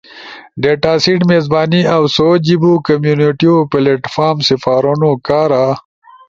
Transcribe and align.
ڈیٹاسیٹ 0.61 1.19
میزبانی 1.31 1.81
اؤ 1.93 2.03
سو 2.15 2.27
جیبو 2.45 2.71
کمیونٹیو 2.87 3.53
پلیٹ 3.71 4.01
فارم 4.13 4.37
سپارونو 4.49 5.11
کارا 5.27 5.65